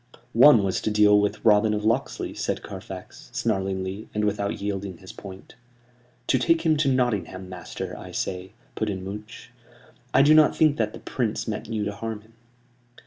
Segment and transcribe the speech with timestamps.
[0.33, 5.13] "One was to deal with Robin of Locksley," said Carfax, snarlingly, and without yielding his
[5.13, 5.53] point.
[6.25, 9.51] "To take him to Nottingham, master, I say," put in Much.
[10.11, 12.33] "I do not think that the Prince meant you to harm him."